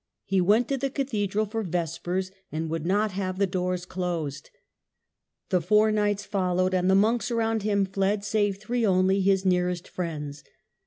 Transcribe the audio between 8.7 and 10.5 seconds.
only, his nearest friends.